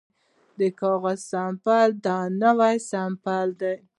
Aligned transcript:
د 0.57 0.59
کاغذ 0.79 1.19
سپمول 1.31 1.89
د 2.05 2.07
ونو 2.19 2.51
سپمول 2.89 3.49
دي 3.59 3.75